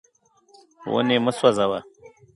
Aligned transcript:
ونې 0.93 1.17
مه 1.23 1.31
سوځوه. 1.37 1.79